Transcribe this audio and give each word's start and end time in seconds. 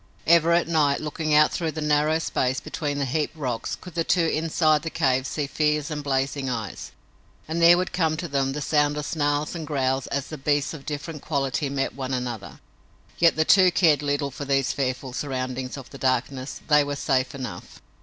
Ever, 0.25 0.51
at 0.53 0.67
night, 0.67 0.99
looking 0.99 1.35
out 1.35 1.51
through 1.51 1.73
the 1.73 1.79
narrow 1.79 2.17
space 2.17 2.59
between 2.59 2.97
the 2.97 3.05
heaped 3.05 3.35
rocks, 3.37 3.75
could 3.79 3.93
the 3.93 4.03
two 4.03 4.25
inside 4.25 4.81
the 4.81 4.89
cave 4.89 5.27
see 5.27 5.45
fierce 5.45 5.91
and 5.91 6.03
blazing 6.03 6.49
eyes 6.49 6.89
and 7.47 7.61
there 7.61 7.77
would 7.77 7.93
come 7.93 8.17
to 8.17 8.27
them 8.27 8.53
the 8.53 8.63
sound 8.63 8.97
of 8.97 9.05
snarls 9.05 9.53
and 9.53 9.67
growls 9.67 10.07
as 10.07 10.29
the 10.29 10.39
beasts 10.39 10.73
of 10.73 10.87
different 10.87 11.21
quality 11.21 11.69
met 11.69 11.93
one 11.93 12.15
another. 12.15 12.59
Yet 13.19 13.35
the 13.35 13.45
two 13.45 13.69
cared 13.71 14.01
little 14.01 14.31
for 14.31 14.43
these 14.43 14.73
fearful 14.73 15.13
surroundings 15.13 15.77
of 15.77 15.91
the 15.91 15.99
darkness. 15.99 16.61
They 16.67 16.83
were 16.83 16.95
safe 16.95 17.35
enough. 17.35 17.79